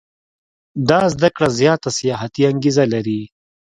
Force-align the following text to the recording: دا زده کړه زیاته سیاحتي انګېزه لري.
دا 0.89 1.01
زده 1.13 1.29
کړه 1.35 1.49
زیاته 1.59 1.89
سیاحتي 1.99 2.41
انګېزه 2.51 2.85
لري. 2.93 3.21